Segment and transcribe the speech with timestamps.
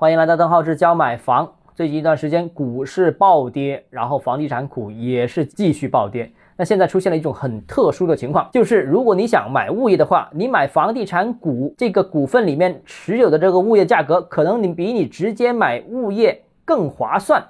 [0.00, 1.54] 欢迎来到邓浩志教买房。
[1.74, 6.30] 最近一段时间股市暴跌，然后房地产股也是继续暴跌。
[6.56, 17.44] 那现在出现了一种很特殊的情况，就是如果你想买物业的话，你买房地产股，这个股份里面持有的这个物业价格，可能你比你直接买物业更划算。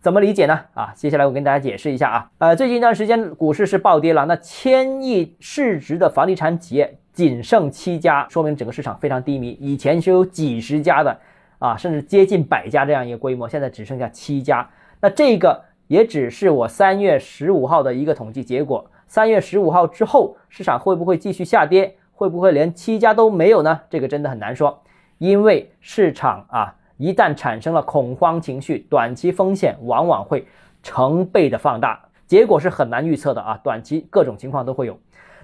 [0.00, 0.58] 怎么理解呢？
[0.74, 2.30] 啊，接下来我跟大家解释一下啊。
[2.38, 9.56] 呃，最近一段时间股市是暴跌了，那千亿市值的房地产企业仅剩七家，说明整个市场非常低迷。
[9.60, 11.16] 以前是有几十家的。
[11.58, 14.68] 啊，甚至接近百家这样一个规模，现在只剩下七家。
[15.00, 18.90] 那这个也只是我三月十五号的一个统计结果。
[19.06, 21.96] 三月十五号之后，市场会不会继续下跌？
[22.12, 23.80] 会不会连七家都没有呢？
[23.90, 24.82] 这个真的很难说，
[25.18, 30.46] 因为市场啊，一旦产生了恐慌情绪，短期风险往往会
[30.82, 33.60] 成倍的放大，结果是很难预测的啊。
[33.62, 34.98] 短期各种情况都会有。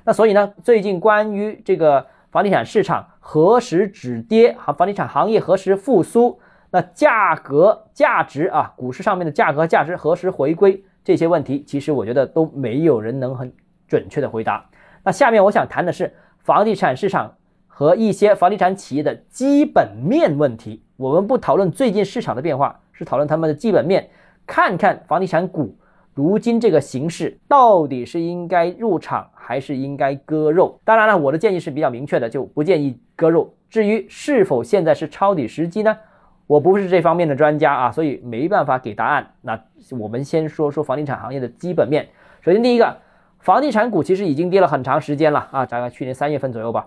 [0.04, 2.06] 那所以呢，最近关于这个。
[2.32, 4.52] 房地产市场何时止跌？
[4.58, 6.40] 和房地产行业何时复苏？
[6.72, 10.82] 那价格、价值啊，股市上面的价格、价值何时回归？
[11.04, 13.52] 这些问题，其实我觉得都没有人能很
[13.87, 14.68] 准确的回答。
[15.04, 17.32] 那下面我想谈的是房地产市场
[17.68, 20.82] 和一些房地产企业的基本面问题。
[20.96, 24.10] 我们不讨论最近市场的变化，是讨论他们的基本面，
[24.46, 25.79] 看看房地产股。
[26.15, 30.79] 如今这个形势到底是应该入场还是应该割肉？
[30.85, 33.54] 当然了，我的建议是比较明确的，就不建议割肉。
[33.71, 35.96] 至于是否现在是抄底时机呢？
[36.46, 39.27] 我不是这方面的专家啊，所以没办法给答案。
[39.41, 39.59] 那
[39.99, 42.07] 我们先说说房地产行业的基本面。
[42.43, 42.95] 首先，第一个，
[43.38, 46.87] 房地产股其实已经跌了很长时间了啊，大概去年三月份左右吧。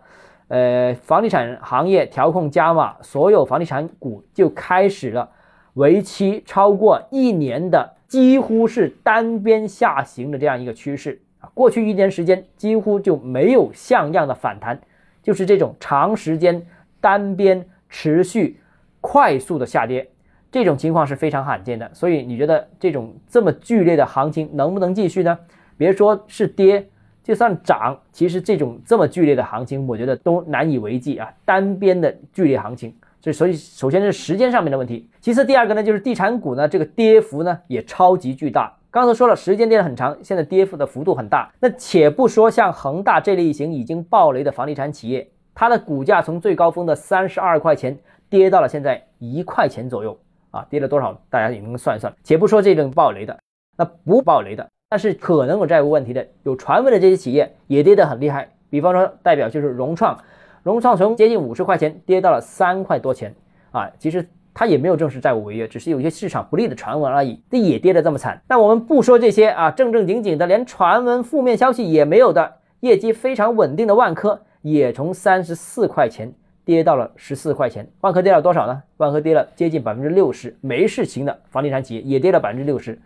[0.49, 5.27] 呃，房地产行业调控加码，所有房地产股就开始了
[5.75, 7.93] 为期超过一年的。
[8.07, 14.79] 几乎是单边下行的这样一个趋势啊，过去一年时间几乎就没有像样的反弹，
[15.23, 16.65] 就是这种长时间
[17.01, 18.57] 单边持续
[19.01, 20.07] 快速的下跌，
[20.51, 21.89] 这种情况是非常罕见的。
[21.93, 25.37] 所以你觉得这种这么剧烈的行情能不能继续呢？
[25.75, 26.87] 别说是跌，
[27.23, 32.95] 就算涨，其实这种这么剧烈的行情，我觉得都难以为继啊，单边的剧烈行情。
[33.25, 38.71] 所以，所以首先是时间上面的问题，其次第二个呢，就是地产股呢这个跌幅呢也超级巨大。
[38.91, 41.51] 刚才说了，时间跌得很长，现在跌幅的幅度很大。
[41.59, 47.97] 那且不说像恒大这类型已经暴雷的房地产企业，它的股价从最高峰的三十二块钱
[48.29, 50.17] 跌到了现在一块钱左右
[50.51, 51.19] 啊，跌了多少？
[51.29, 52.13] 大家也能算一算。
[52.23, 53.37] 且不说这种暴雷的，
[53.77, 58.49] 那不暴雷的，但是可能有债务问题的，有传闻的这些企业也跌得很厉害。
[58.69, 60.17] 比方说，代表就是融创。
[60.65, 63.35] 融创从接近五十块钱跌到了三块多钱
[63.69, 67.39] 啊，其实它也没有正式债务违约，只是有一些市场不利的传闻而已。
[67.51, 76.33] 这也跌得这么惨，那我们不说这些啊，正正经经的连传闻负面消息也没有的，业绩非常稳定的万科也从三十四块钱
[76.65, 77.87] 跌到了十四块钱。
[78.01, 78.81] 万科跌了多少呢？
[78.97, 82.99] 万科跌了接近百分之六十，没事情的房地产企业也跌了百分之六十。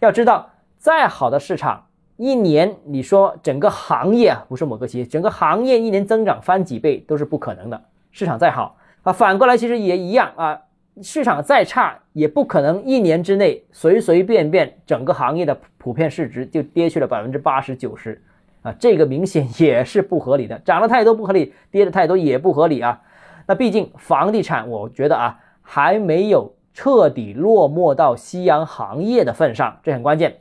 [0.00, 1.84] 要知道，再好的市场。
[2.18, 7.80] 一年，你说整个行业啊，不是某个企业，整个行业一年增长翻几倍都是不可能的。
[8.10, 10.60] 市场再好啊，反过来其实也一样啊，
[11.00, 18.20] 市场再差也不可能一年之内随随便便整个行业的普遍市值就跌去了百分之八十九十
[18.62, 20.58] 啊，这个明显也是不合理的。
[20.64, 23.00] 涨得太多不合理，跌得太多也不合理啊。
[23.46, 30.38] 那毕竟房地产，我觉得啊，还没有彻底落寞到夕阳行业的份上，这很关键。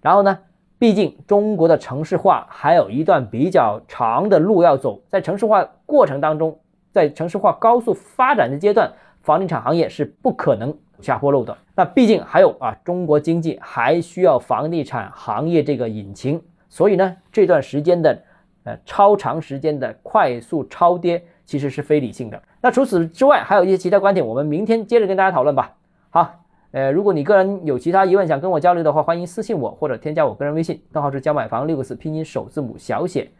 [0.00, 0.38] 然后呢？
[0.78, 6.58] 毕竟中国的城市化还有一段比较长的路要走，在城市化过程当中，
[6.92, 8.92] 在城市化高速发展的阶段，
[9.22, 11.56] 房地产行业是不可能下坡路的。
[11.74, 18.22] 那毕竟还有啊，中国经济还需要房地产行业这个引擎，所以呢，这段时间的
[18.64, 22.42] 呃超长时间的快速超跌其实是非理性的。
[22.60, 25.74] 那除此之外，还有一些其他观点，我们明天接着跟大家讨论吧。
[26.10, 26.42] 好。
[26.76, 33.30] 呃，如果你个人有其他疑问想跟我交流的话，欢迎私信我或者添加我个人微信，账号是教买房六个字拼音首字母小写，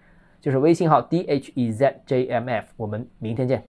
[0.41, 2.67] 就是微信号 d h e z j m f。
[2.79, 3.63] 我们明天见。